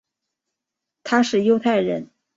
[1.03, 2.09] 他是犹太人。